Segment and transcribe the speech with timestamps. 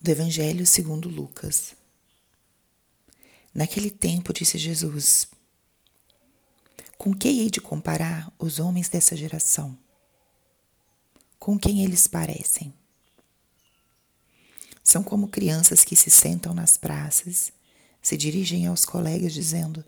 [0.00, 1.74] do Evangelho segundo Lucas.
[3.52, 5.28] Naquele tempo disse Jesus:
[6.96, 9.76] Com que hei de comparar os homens dessa geração?
[11.38, 12.72] Com quem eles parecem?
[14.82, 17.52] São como crianças que se sentam nas praças,
[18.00, 19.84] se dirigem aos colegas dizendo: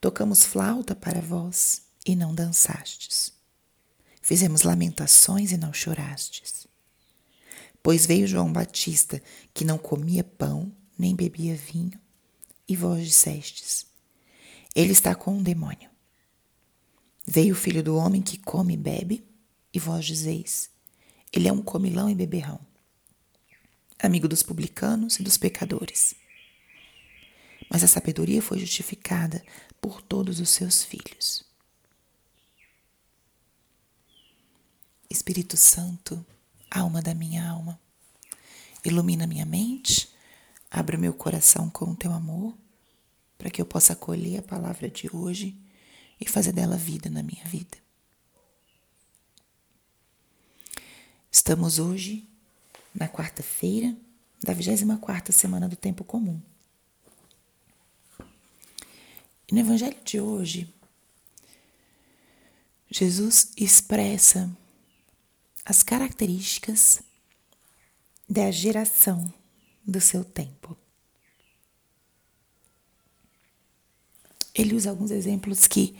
[0.00, 3.32] Tocamos flauta para vós e não dançastes.
[4.22, 6.57] Fizemos lamentações e não chorastes.
[7.88, 9.22] Pois veio João Batista,
[9.54, 11.98] que não comia pão nem bebia vinho,
[12.68, 13.86] e vós dissestes:
[14.76, 15.88] Ele está com um demônio.
[17.26, 19.26] Veio o filho do homem que come e bebe,
[19.72, 20.68] e vós dizeis:
[21.32, 22.60] Ele é um comilão e beberrão,
[23.98, 26.14] amigo dos publicanos e dos pecadores.
[27.70, 29.42] Mas a sabedoria foi justificada
[29.80, 31.42] por todos os seus filhos.
[35.08, 36.22] Espírito Santo,
[36.70, 37.78] alma da minha alma.
[38.84, 40.08] Ilumina minha mente,
[40.70, 42.56] abre o meu coração com o teu amor,
[43.36, 45.56] para que eu possa acolher a palavra de hoje
[46.20, 47.78] e fazer dela vida na minha vida.
[51.30, 52.28] Estamos hoje
[52.94, 53.96] na quarta-feira
[54.42, 56.40] da 24 semana do tempo comum.
[59.46, 60.72] E no evangelho de hoje,
[62.90, 64.50] Jesus expressa
[65.68, 67.02] as características
[68.26, 69.30] da geração
[69.86, 70.74] do seu tempo.
[74.54, 75.94] Ele usa alguns exemplos que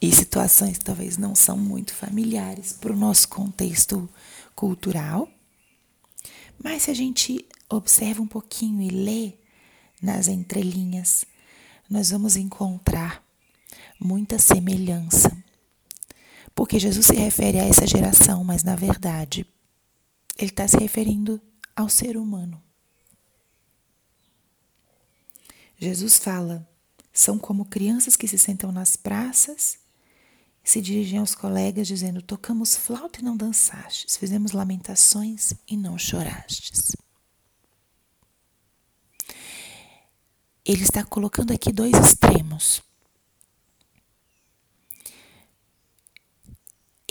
[0.00, 4.10] e situações que talvez não são muito familiares para o nosso contexto
[4.52, 5.28] cultural,
[6.58, 9.34] mas se a gente observa um pouquinho e lê
[10.02, 11.24] nas entrelinhas,
[11.88, 13.24] nós vamos encontrar
[14.00, 15.41] muita semelhança
[16.54, 19.46] porque Jesus se refere a essa geração, mas na verdade,
[20.38, 21.40] ele está se referindo
[21.74, 22.62] ao ser humano.
[25.78, 26.68] Jesus fala:
[27.12, 29.82] são como crianças que se sentam nas praças
[30.64, 36.94] se dirigem aos colegas dizendo: tocamos flauta e não dançastes, fizemos lamentações e não chorastes.
[40.64, 42.80] Ele está colocando aqui dois extremos.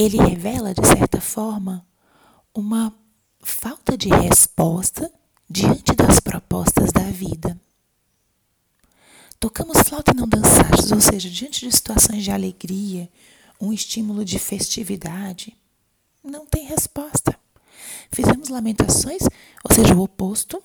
[0.01, 1.85] Ele revela, de certa forma,
[2.53, 2.93] uma
[3.39, 5.11] falta de resposta
[5.49, 7.59] diante das propostas da vida.
[9.39, 13.09] Tocamos flauta e não dançastes, ou seja, diante de situações de alegria,
[13.59, 15.55] um estímulo de festividade,
[16.23, 17.37] não tem resposta.
[18.11, 19.21] Fizemos lamentações,
[19.63, 20.61] ou seja, o oposto,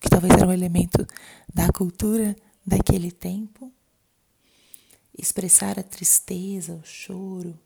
[0.00, 1.06] que talvez era um elemento
[1.52, 3.70] da cultura daquele tempo,
[5.16, 7.58] expressar a tristeza, o choro,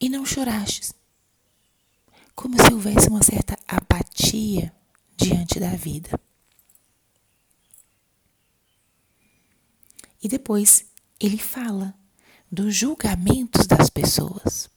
[0.00, 0.92] e não chorastes.
[2.34, 4.72] Como se houvesse uma certa apatia
[5.16, 6.18] diante da vida.
[10.22, 10.86] E depois
[11.20, 11.94] ele fala
[12.50, 14.70] dos julgamentos das pessoas.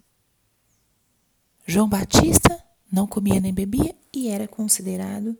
[1.66, 2.62] João Batista
[2.92, 5.38] não comia nem bebia e era considerado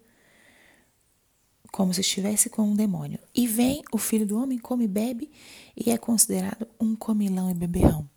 [1.72, 3.20] como se estivesse com um demônio.
[3.34, 5.32] E vem o filho do homem, come e bebe
[5.76, 8.10] e é considerado um comilão e beberrão.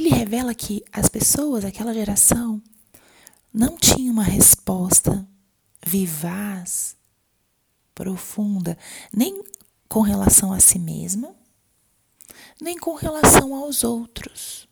[0.00, 2.62] Ele revela que as pessoas daquela geração
[3.52, 5.28] não tinham uma resposta
[5.84, 6.96] vivaz,
[7.94, 8.78] profunda,
[9.12, 9.44] nem
[9.90, 11.36] com relação a si mesma,
[12.58, 14.66] nem com relação aos outros.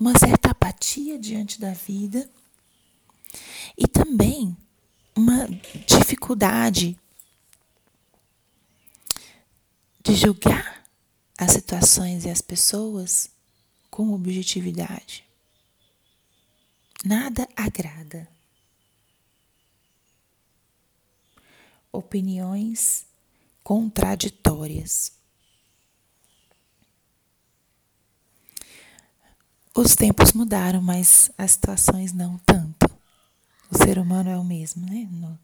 [0.00, 2.30] Uma certa apatia diante da vida
[3.76, 4.56] e também
[5.14, 5.46] uma
[5.86, 6.98] dificuldade
[10.02, 10.71] de julgar
[11.42, 13.28] as situações e as pessoas
[13.90, 15.24] com objetividade.
[17.04, 18.28] Nada agrada.
[21.90, 23.04] Opiniões
[23.64, 25.12] contraditórias.
[29.74, 32.88] Os tempos mudaram, mas as situações não tanto.
[33.68, 35.08] O ser humano é o mesmo, né?
[35.10, 35.36] No,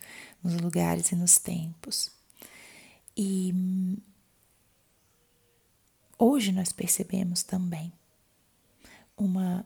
[0.44, 2.12] nos lugares e nos tempos.
[3.16, 3.52] E
[6.18, 7.92] Hoje nós percebemos também
[9.16, 9.62] um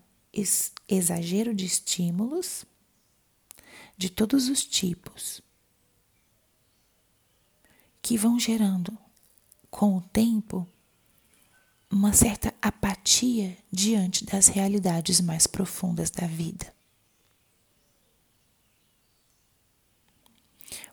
[0.86, 2.66] exagero de estímulos
[3.96, 5.40] de todos os tipos
[8.02, 8.98] que vão gerando
[9.70, 10.68] com o tempo
[11.90, 16.74] uma certa apatia diante das realidades mais profundas da vida.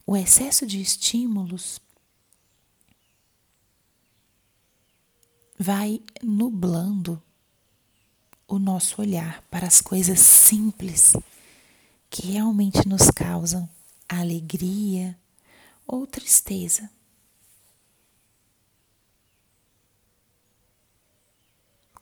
[0.06, 1.80] O excesso de estímulos
[5.62, 7.22] vai nublando
[8.48, 11.14] o nosso olhar para as coisas simples
[12.10, 13.70] que realmente nos causam
[14.08, 15.20] alegria
[15.86, 16.90] ou tristeza.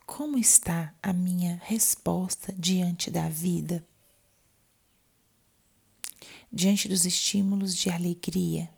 [0.06, 3.84] Como está a minha resposta diante da vida?
[6.50, 8.70] Diante dos estímulos de alegria?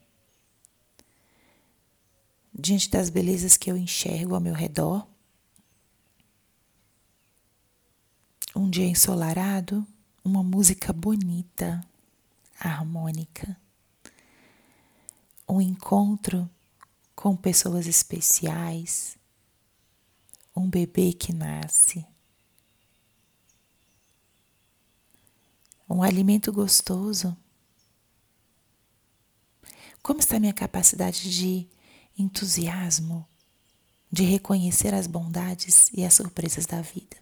[2.60, 5.08] Diante das belezas que eu enxergo ao meu redor?
[8.54, 9.86] Um dia ensolarado,
[10.22, 11.82] uma música bonita,
[12.58, 13.56] harmônica.
[15.48, 16.50] Um encontro
[17.16, 19.16] com pessoas especiais.
[20.54, 22.04] Um bebê que nasce.
[25.88, 27.34] Um alimento gostoso.
[30.02, 31.66] Como está minha capacidade de
[32.20, 33.26] entusiasmo,
[34.12, 37.16] de reconhecer as bondades e as surpresas da vida?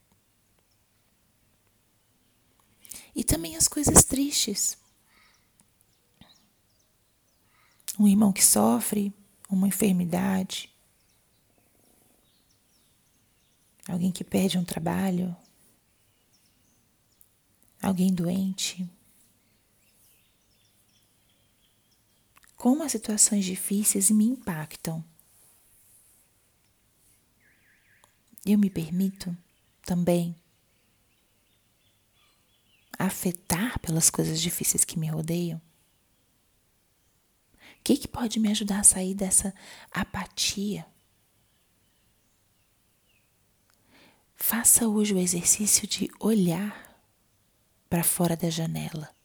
[3.15, 4.79] E também as coisas tristes.
[7.99, 9.13] Um irmão que sofre
[9.49, 10.71] uma enfermidade,
[13.89, 15.35] alguém que perde um trabalho,
[17.83, 18.89] alguém doente.
[22.59, 25.03] Como as situações difíceis me impactam.
[28.45, 29.35] Eu me permito
[29.83, 30.35] também
[32.99, 35.59] afetar pelas coisas difíceis que me rodeiam?
[37.79, 39.55] O que, que pode me ajudar a sair dessa
[39.91, 40.85] apatia?
[44.35, 47.01] Faça hoje o exercício de olhar
[47.89, 49.17] para fora da janela.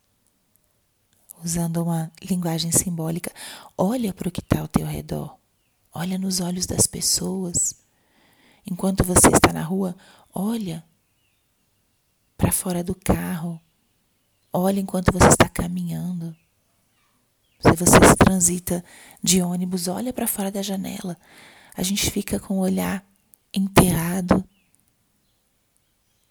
[1.43, 3.31] Usando uma linguagem simbólica,
[3.77, 5.37] olha para o que está ao teu redor.
[5.93, 7.75] Olha nos olhos das pessoas.
[8.65, 9.95] Enquanto você está na rua,
[10.33, 10.83] olha
[12.37, 13.59] para fora do carro.
[14.51, 16.35] Olhe enquanto você está caminhando.
[17.59, 18.83] Se você transita
[19.21, 21.17] de ônibus, olha para fora da janela.
[21.75, 23.03] A gente fica com o olhar
[23.53, 24.43] enterrado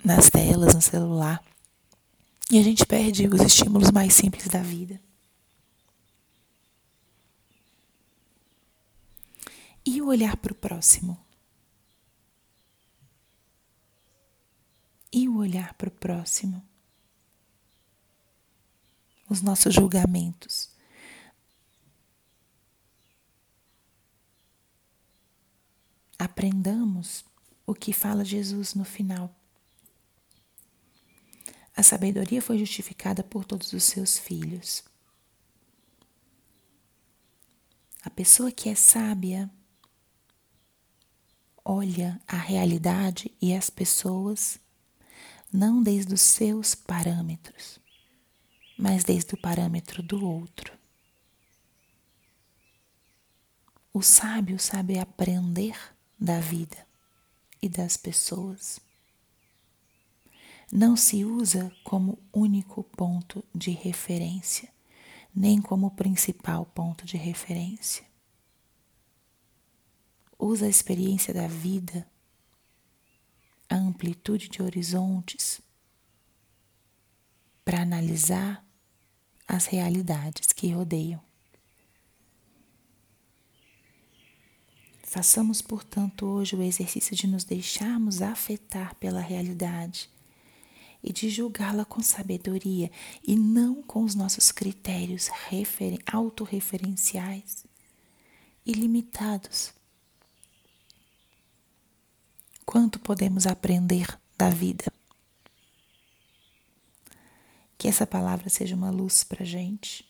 [0.05, 1.43] nas telas, no celular.
[2.53, 5.01] E a gente perde os estímulos mais simples da vida.
[9.85, 11.19] E o olhar para o próximo?
[15.13, 16.65] e o olhar para o próximo.
[19.29, 20.71] Os nossos julgamentos.
[26.19, 27.25] Aprendamos
[27.67, 29.35] o que fala Jesus no final.
[31.77, 34.85] A sabedoria foi justificada por todos os seus filhos.
[38.03, 39.51] A pessoa que é sábia
[41.65, 44.59] olha a realidade e as pessoas
[45.53, 47.79] não desde os seus parâmetros,
[48.77, 50.77] mas desde o parâmetro do outro.
[53.93, 55.77] O sábio sabe aprender
[56.19, 56.87] da vida
[57.61, 58.81] e das pessoas.
[60.75, 64.73] Não se usa como único ponto de referência,
[65.35, 68.07] nem como principal ponto de referência.
[70.39, 72.11] Usa a experiência da vida
[73.69, 75.61] a amplitude de horizontes
[77.63, 78.67] para analisar
[79.46, 81.20] as realidades que rodeiam.
[85.03, 90.11] Façamos, portanto, hoje o exercício de nos deixarmos afetar pela realidade
[91.03, 92.91] e de julgá-la com sabedoria
[93.27, 95.29] e não com os nossos critérios
[96.06, 97.65] autorreferenciais
[98.65, 99.75] e limitados
[102.65, 104.06] quanto podemos aprender
[104.39, 104.85] da vida.
[107.77, 110.09] Que essa palavra seja uma luz para a gente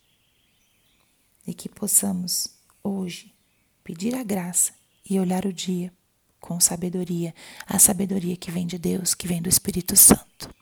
[1.47, 2.49] e que possamos
[2.85, 3.35] hoje
[3.83, 4.75] pedir a graça
[5.09, 5.93] e olhar o dia
[6.39, 7.35] com sabedoria,
[7.67, 10.62] a sabedoria que vem de Deus, que vem do Espírito Santo.